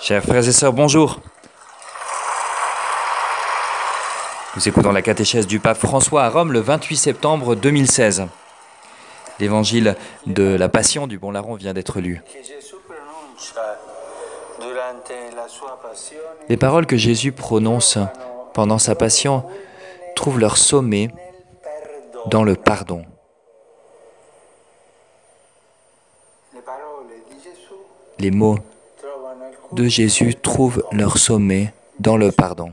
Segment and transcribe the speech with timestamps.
[0.00, 1.20] Chers frères et sœurs, bonjour.
[4.56, 8.26] Nous écoutons la catéchèse du pape François à Rome le 28 septembre 2016.
[9.40, 9.96] L'évangile
[10.26, 12.22] de la Passion du Bon Larron vient d'être lu.
[16.48, 17.98] Les paroles que Jésus prononce
[18.54, 19.44] pendant sa passion
[20.16, 21.10] trouvent leur sommet
[22.26, 23.04] dans le pardon.
[28.18, 28.58] Les mots
[29.72, 32.70] de Jésus trouvent leur sommet dans le pardon.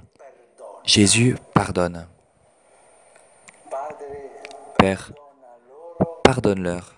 [0.83, 2.07] Jésus pardonne.
[4.77, 5.11] Père,
[6.23, 6.95] pardonne-leur.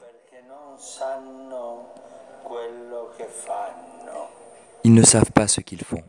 [4.83, 6.03] Ils ne savent pas ce qu'ils font.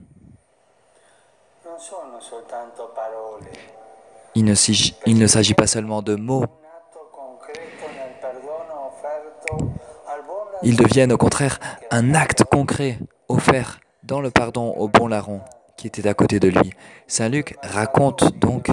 [4.36, 6.44] Il ne s'agit pas seulement de mots,
[10.62, 11.58] ils deviennent au contraire
[11.90, 15.40] un acte concret offert dans le pardon au bon larron
[15.76, 16.72] qui était à côté de lui.
[17.06, 18.68] Saint Luc raconte donc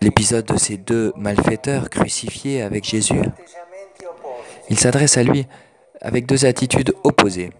[0.00, 3.22] l'épisode de ces deux malfaiteurs crucifiés avec Jésus.
[4.68, 5.46] Il s'adresse à lui
[6.00, 7.50] avec deux attitudes opposées.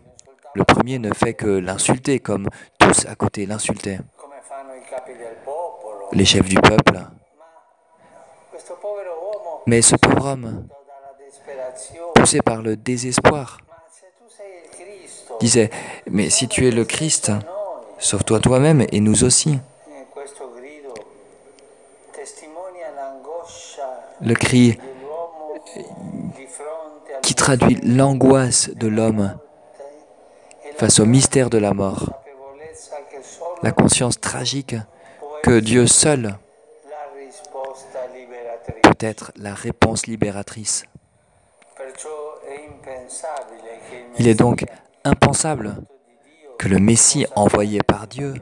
[0.55, 4.01] Le premier ne fait que l'insulter comme tous à côté l'insultaient,
[6.13, 7.01] les chefs du peuple.
[9.67, 10.67] Mais ce pauvre homme,
[12.15, 13.59] poussé par le désespoir,
[15.41, 15.71] disait,
[16.11, 17.33] mais si tu es le Christ,
[17.99, 19.59] sauve-toi toi-même et nous aussi.
[24.23, 24.79] Le cri
[27.23, 29.37] qui traduit l'angoisse de l'homme
[30.77, 32.11] face au mystère de la mort,
[33.63, 34.77] la conscience tragique
[35.43, 36.39] que Dieu seul
[38.83, 40.85] peut être la réponse libératrice.
[43.07, 44.65] Il Il est donc
[45.05, 45.77] impensable
[46.59, 48.35] que le Messie envoyé par Dieu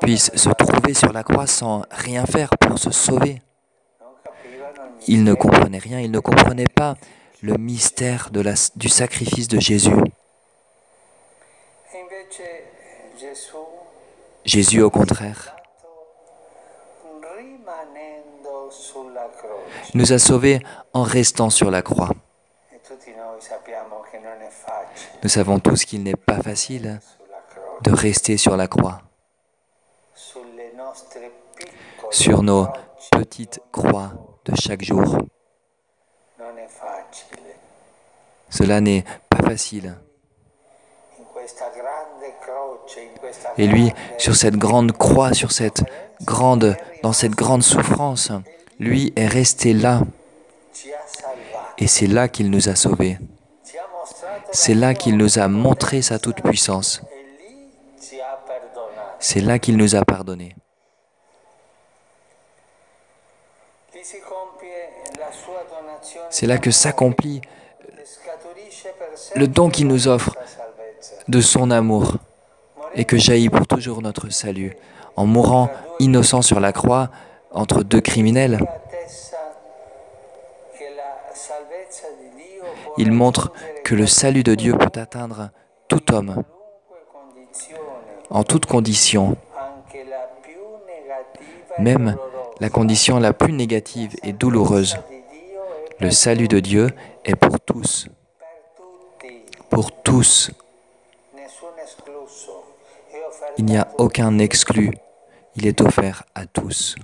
[0.00, 3.42] puisse se trouver sur la croix sans rien faire pour se sauver.
[5.06, 6.96] il ne comprenaient rien, ils ne comprenaient pas
[7.42, 8.30] le mystère
[8.76, 9.90] du sacrifice de Jésus.
[14.44, 15.56] Jésus, au contraire,
[19.94, 20.60] nous a sauvés
[20.92, 22.10] en restant sur la croix.
[25.22, 27.00] Nous savons tous qu'il n'est pas facile
[27.82, 29.02] de rester sur la croix,
[32.10, 32.68] sur nos
[33.10, 34.12] petites croix
[34.46, 35.18] de chaque jour.
[38.48, 39.94] Cela n'est pas facile.
[43.58, 45.84] Et lui, sur cette grande croix, sur cette
[46.22, 48.32] grande, dans cette grande souffrance,
[48.78, 50.00] lui est resté là.
[51.78, 53.18] Et c'est là qu'il nous a sauvés.
[54.52, 57.02] C'est là qu'il nous a montré sa toute-puissance.
[59.18, 60.54] C'est là qu'il nous a donazione
[66.30, 67.40] C'est là que s'accomplit
[69.36, 70.36] le don qu'il nous offre
[71.28, 72.14] de son amour
[72.94, 74.76] et que jaillit pour toujours notre salut.
[75.16, 77.10] En mourant innocent sur la croix
[77.52, 78.58] entre deux criminels,
[82.96, 83.52] il montre
[83.90, 85.50] que le salut de Dieu peut atteindre
[85.88, 86.44] tout homme,
[88.30, 89.36] en toute condition,
[91.80, 92.16] même
[92.60, 94.96] la condition la plus négative et douloureuse.
[95.98, 96.90] Le salut de Dieu
[97.24, 98.06] est pour tous,
[99.68, 100.52] pour tous.
[103.58, 104.92] Il n'y a aucun exclu.
[105.56, 106.94] Il est offert à tous.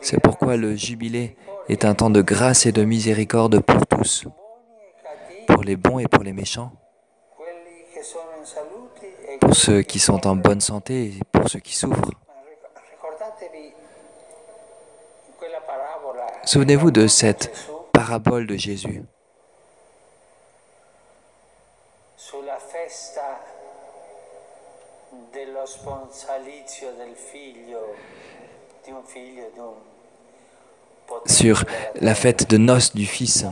[0.00, 1.36] C'est pourquoi le jubilé
[1.68, 4.24] est un temps de grâce et de miséricorde pour tous,
[5.46, 6.72] pour les bons et pour les méchants,
[9.40, 12.10] pour ceux qui sont en bonne santé et pour ceux qui souffrent.
[16.44, 17.50] Souvenez-vous de cette
[17.92, 19.02] parabole de Jésus
[31.26, 31.64] sur
[32.00, 33.44] la fête de noces du Fils,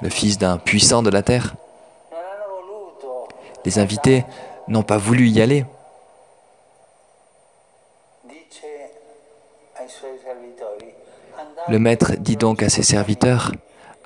[0.00, 1.54] le Fils d'un puissant de la terre.
[3.64, 4.24] Les invités
[4.68, 5.64] n'ont pas voulu y aller.
[11.68, 13.52] Le maître dit donc à ses serviteurs,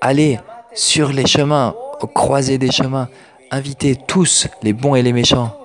[0.00, 0.38] Allez
[0.75, 1.75] sur les chemins,
[2.15, 3.09] croisées des chemins,
[3.50, 5.56] invitez tous les bons et les méchants.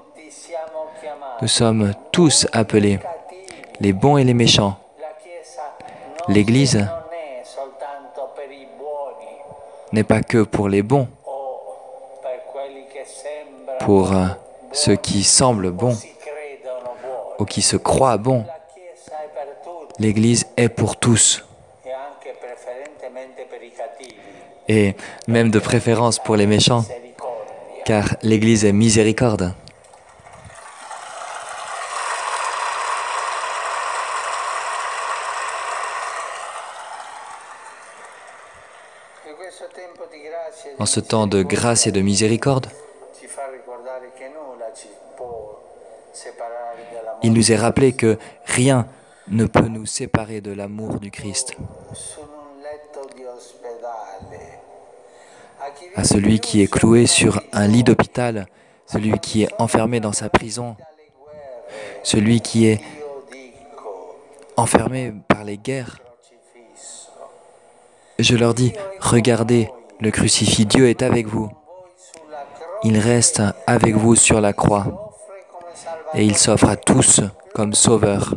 [1.42, 3.00] Nous sommes tous appelés,
[3.82, 4.78] les bons et les méchants.
[6.28, 6.88] l'Église
[9.92, 11.08] n'est pas que pour les bons,
[13.80, 14.28] pour euh,
[14.72, 15.98] ceux qui semblent bons
[17.40, 18.46] ou qui se croient bons.
[19.98, 21.44] L'Église est pour tous,
[24.68, 24.96] et
[25.28, 26.86] même de préférence pour les méchants,
[27.84, 29.56] car l'Église est miséricorde.
[40.80, 42.68] En ce temps de grâce et de miséricorde,
[47.24, 48.88] il nous est rappelé que rien
[49.28, 51.56] ne peut nous séparer de l'amour du Christ.
[55.96, 58.48] À celui qui est cloué sur un lit d'hôpital,
[58.88, 60.76] celui qui est enfermé dans sa prison,
[62.04, 62.82] celui qui est
[64.58, 66.00] enfermé par les guerres,
[68.24, 69.70] je leur dis, regardez,
[70.00, 71.50] le crucifix, Dieu est avec vous.
[72.84, 75.14] Il reste avec vous sur la croix
[76.14, 77.22] et il s'offre à tous
[77.54, 78.36] comme sauveur.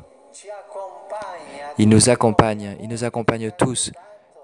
[1.78, 3.90] Il nous accompagne, il nous accompagne tous.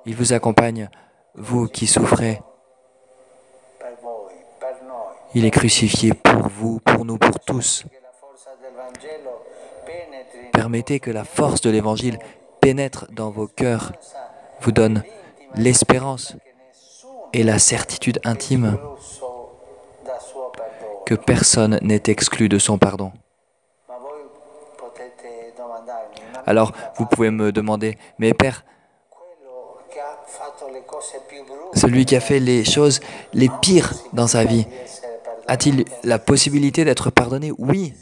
[0.06, 0.88] Il vous accompagne,
[1.34, 2.40] vous qui souffrez.
[5.34, 7.84] Il est crucifié pour vous, pour nous, pour tous.
[10.52, 12.18] Permettez que la force de l'Évangile
[12.60, 13.92] pénètre dans vos cœurs,
[14.60, 15.02] vous donne
[15.54, 16.36] l'espérance
[17.32, 18.78] et la certitude intime
[21.06, 23.12] que personne n'est exclu de son pardon.
[26.46, 28.64] Alors, vous pouvez me demander, mais Père,
[31.74, 33.00] celui qui a fait les choses
[33.32, 34.66] les pires dans sa vie,
[35.46, 37.52] a-t-il la possibilité d'être pardonné?
[37.58, 37.94] Oui,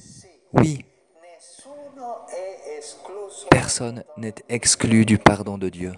[0.52, 0.84] oui.
[3.50, 5.92] Personne n'est exclu du pardon de Dieu.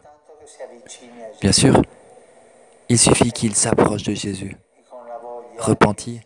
[1.40, 1.81] Bien sûr,
[2.90, 4.56] il suffit qu'il s'approche de Jésus,
[5.58, 6.20] repenti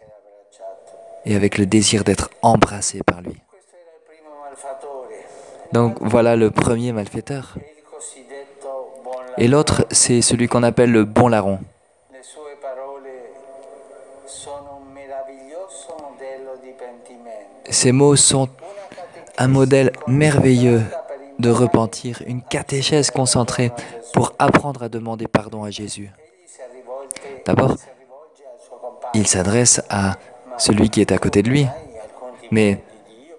[1.25, 3.40] et avec le désir d'être embrassé par lui.
[5.72, 7.55] Donc voilà le premier malfaiteur.
[9.38, 11.61] Et l'autre, c'est celui qu'on appelle le bon larron.
[17.70, 18.49] Ces mots sont
[19.38, 20.82] un modèle merveilleux
[21.38, 23.72] de repentir, une catéchèse concentrée
[24.12, 26.10] pour apprendre à demander pardon à Jésus.
[27.46, 27.76] D'abord.
[29.14, 30.16] Il s'adresse à
[30.58, 31.66] celui qui est à côté de lui.
[32.50, 32.82] Mais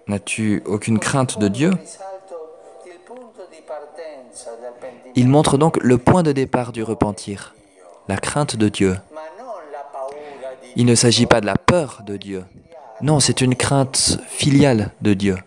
[0.08, 1.72] n'as-tu aucune crainte de Dieu?
[5.16, 7.56] Il montre donc le point de départ du repentir,
[8.08, 8.98] la crainte de Dieu.
[10.76, 12.44] Il ne s'agit pas de la peur de Dieu.
[13.02, 15.38] Non, c'est une crainte filiale de Dieu.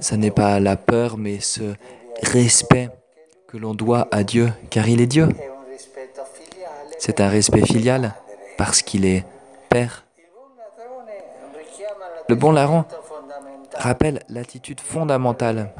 [0.00, 1.74] Ce n'est pas la peur, mais ce
[2.22, 2.90] respect
[3.46, 5.28] que l'on doit à Dieu, car il est Dieu.
[6.98, 8.14] C'est un respect filial
[8.56, 9.24] parce qu'il est
[9.68, 10.04] Père.
[12.28, 12.84] Le bon larron
[13.74, 15.72] rappelle l'attitude fondamentale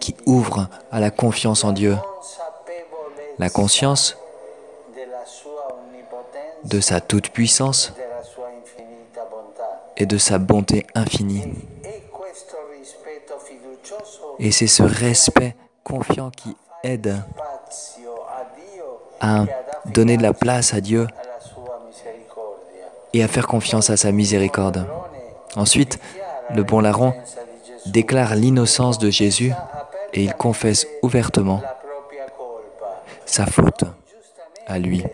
[0.00, 1.96] qui ouvre à la confiance en Dieu,
[3.38, 4.16] la conscience
[6.64, 7.94] de sa toute-puissance
[9.96, 11.44] et de sa bonté infinie.
[14.40, 15.54] Et c'est ce respect
[15.84, 17.22] confiant qui aide
[19.20, 19.44] à
[19.84, 21.06] donner de la place à Dieu
[23.12, 24.86] et à faire confiance à sa miséricorde.
[25.56, 25.98] Ensuite,
[26.54, 27.12] le bon larron
[27.86, 29.52] déclare l'innocence de Jésus
[30.14, 31.62] et il confesse ouvertement
[33.26, 33.84] sa faute
[34.66, 35.04] à lui.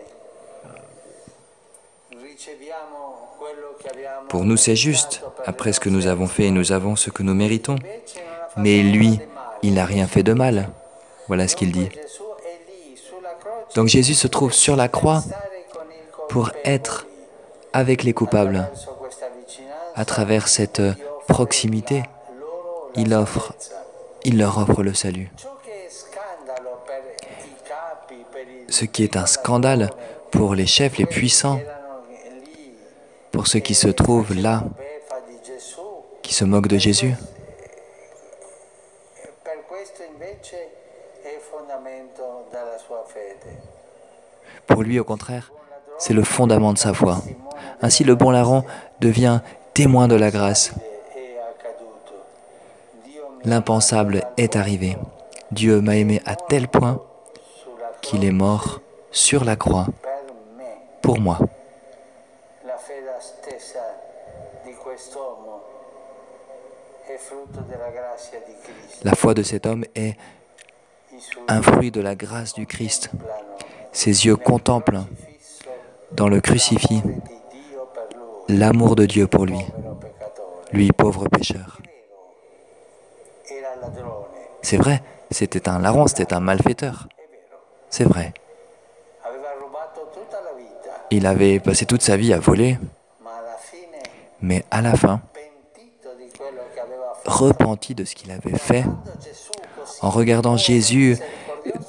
[4.29, 5.21] Pour nous, c'est juste.
[5.45, 7.75] Après ce que nous avons fait, nous avons ce que nous méritons.
[8.57, 9.19] Mais lui,
[9.61, 10.69] il n'a rien fait de mal.
[11.27, 11.89] Voilà ce qu'il dit.
[13.75, 15.23] Donc Jésus se trouve sur la croix
[16.29, 17.05] pour être
[17.73, 18.69] avec les coupables.
[19.95, 20.81] À travers cette
[21.27, 22.03] proximité,
[22.95, 23.53] il offre,
[24.23, 25.31] il leur offre le salut.
[28.69, 29.91] Ce qui est un scandale
[30.31, 31.59] pour les chefs les puissants,
[33.31, 34.63] pour ceux qui se trouvent là,
[36.21, 37.13] qui se moquent de Jésus.
[44.77, 45.51] Pour lui, au contraire,
[45.97, 47.23] c'est le fondament de sa foi.
[47.81, 48.63] Ainsi, le bon larron
[48.99, 49.39] devient
[49.73, 50.71] témoin de la grâce.
[53.43, 54.95] L'impensable est arrivé.
[55.49, 57.01] Dieu m'a aimé à tel point
[58.03, 59.87] qu'il est mort sur la croix
[61.01, 61.39] pour moi.
[69.03, 70.15] La foi de cet homme est
[71.47, 73.09] un fruit de la grâce du Christ.
[73.97, 75.05] Ses yeux contemplent
[76.11, 77.01] dans le crucifix
[78.47, 79.57] l'amour de Dieu pour lui,
[80.71, 81.81] lui pauvre pécheur.
[84.61, 85.01] C'est vrai,
[85.31, 87.07] c'était un larron, c'était un malfaiteur.
[87.89, 88.35] C'est vrai.
[91.09, 92.77] Il avait passé toute sa vie à voler,
[94.41, 95.21] mais à la fin,
[97.25, 98.85] repenti de ce qu'il avait fait,
[100.03, 101.17] en regardant Jésus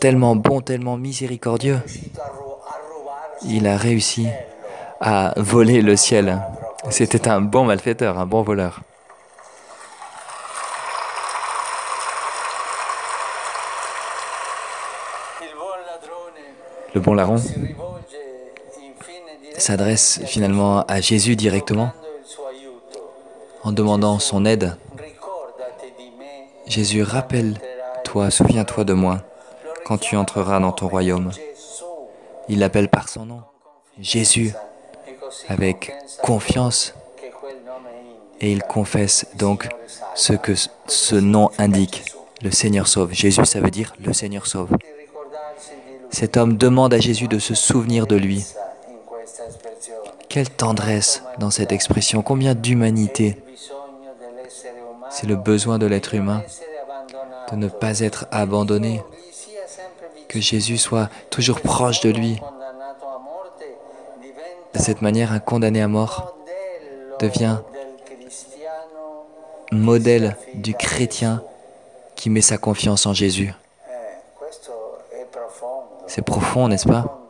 [0.01, 1.81] tellement bon, tellement miséricordieux,
[3.45, 4.29] il a réussi
[5.01, 6.41] à voler le ciel.
[6.91, 8.81] C'était un bon malfaiteur, un bon voleur.
[16.95, 17.37] Le bon larron
[19.57, 21.93] s'adresse finalement à Jésus directement
[23.63, 24.77] en demandant son aide.
[26.67, 29.19] Jésus, rappelle-toi, souviens-toi de moi
[29.89, 31.31] quand tu entreras dans ton royaume.
[32.51, 33.41] Il l'appelle par son nom,
[33.99, 34.53] Jésus,
[35.49, 36.93] avec confiance,
[38.43, 39.67] et il confesse donc
[40.15, 40.53] ce que
[40.87, 42.05] ce nom indique.
[42.43, 43.13] Le Seigneur sauve.
[43.15, 44.77] Jésus, ça veut dire le Seigneur sauve.
[46.11, 48.45] Cet homme demande à Jésus de se souvenir de lui.
[50.29, 53.39] Quelle tendresse dans cette expression, combien d'humanité.
[55.11, 56.43] C'est le besoin de l'être humain
[57.51, 59.03] de ne pas être abandonné,
[60.29, 62.41] que Jésus soit toujours proche de lui.
[64.75, 66.37] De cette manière, un condamné à mort
[67.21, 67.59] devient
[69.73, 71.43] modèle du chrétien
[72.15, 73.53] qui met sa confiance en Jésus.
[76.07, 77.21] C'est profond, n'est-ce pas?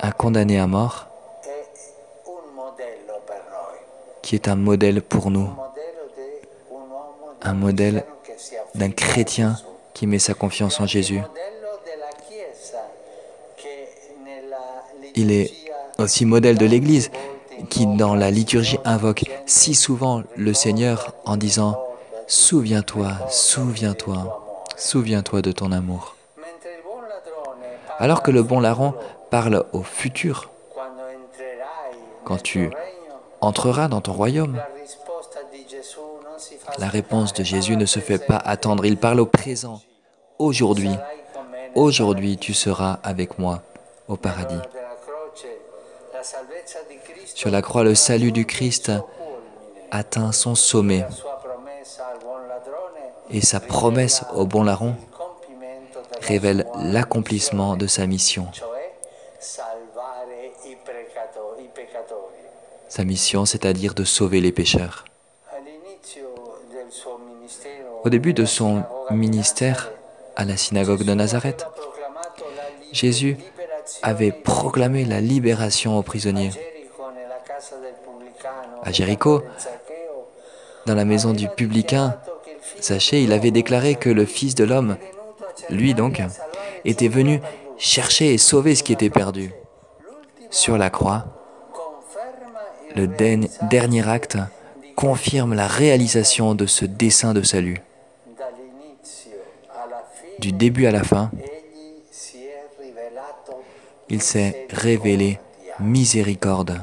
[0.00, 1.06] Un condamné à mort
[4.22, 5.48] qui est un modèle pour nous,
[7.42, 8.04] un modèle
[8.74, 9.56] d'un chrétien
[9.94, 11.22] qui met sa confiance en Jésus.
[15.20, 15.50] Il est
[15.98, 17.10] aussi modèle de l'Église
[17.70, 21.76] qui, dans la liturgie, invoque si souvent le Seigneur en disant
[22.28, 26.14] Souviens-toi, souviens-toi, souviens-toi de ton amour.
[27.98, 28.94] Alors que le bon larron
[29.28, 30.50] parle au futur,
[32.24, 32.70] quand tu
[33.40, 34.62] entreras dans ton royaume,
[36.78, 39.80] la réponse de Jésus ne se fait pas attendre, il parle au présent.
[40.38, 40.94] Aujourd'hui,
[41.74, 43.62] aujourd'hui, tu seras avec moi
[44.06, 44.60] au paradis.
[47.34, 48.92] Sur la croix, le salut du Christ
[49.90, 51.04] atteint son sommet
[53.30, 54.94] et sa promesse au bon larron
[56.20, 58.48] révèle l'accomplissement de sa mission.
[62.88, 65.04] Sa mission, c'est-à-dire de sauver les pécheurs.
[68.04, 69.90] Au début de son ministère
[70.36, 71.66] à la synagogue de Nazareth,
[72.92, 73.36] Jésus
[74.02, 76.50] avait proclamé la libération aux prisonniers.
[78.82, 79.42] À Jéricho,
[80.86, 82.16] dans la maison du publicain,
[82.80, 84.96] Zachée, il avait déclaré que le Fils de l'homme,
[85.70, 86.22] lui donc,
[86.84, 87.40] était venu
[87.76, 89.52] chercher et sauver ce qui était perdu.
[90.50, 91.26] Sur la croix,
[92.94, 94.38] le dernier acte
[94.96, 97.80] confirme la réalisation de ce dessein de salut.
[100.38, 101.30] Du début à la fin,
[104.10, 105.38] il s'est révélé
[105.80, 106.80] miséricorde.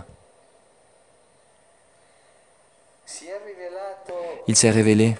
[4.48, 5.16] Il s'est révélé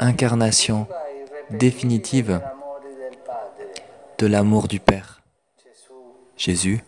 [0.00, 0.86] incarnation
[1.50, 2.40] définitive
[4.18, 5.20] de l'amour du Père.
[6.36, 6.82] Jésus,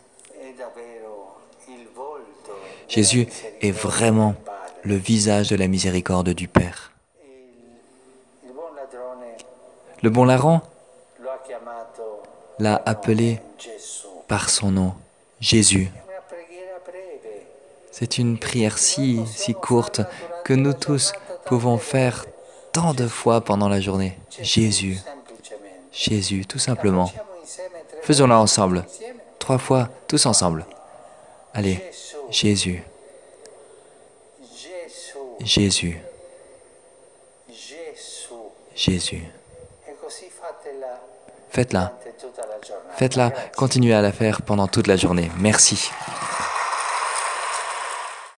[3.61, 4.35] est vraiment
[4.83, 6.93] le visage de la miséricorde du Père.
[10.03, 10.61] Le bon larron
[12.59, 13.41] l'a appelé
[14.29, 14.95] par son nom,
[15.41, 15.91] Jésus.
[17.91, 20.01] C'est une prière si, si courte
[20.45, 21.13] que nous tous
[21.47, 22.27] pouvons faire
[22.73, 24.19] tant de fois pendant la journée.
[24.41, 24.99] Jésus.
[25.93, 27.11] Jésus, tout simplement.
[28.03, 28.85] Faisons-la ensemble.
[29.39, 30.67] Trois fois, tous ensemble.
[31.53, 31.81] Allez,
[32.31, 32.83] Jésus,
[35.41, 36.01] Jésus.
[38.75, 39.23] Jésus.
[41.51, 41.97] Faites-la,
[42.97, 45.31] faites-la, continuez à la faire pendant toute la journée.
[45.39, 45.91] Merci.